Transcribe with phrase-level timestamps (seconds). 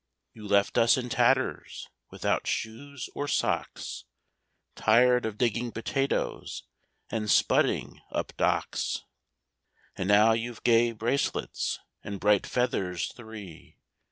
[0.33, 4.05] —"You left us in tatters, without shoes or socks,
[4.73, 6.63] Tired of digging potatoes,
[7.11, 9.03] and spudding up docks;
[9.95, 13.77] And now you've gay bracelets and bright feathers three!"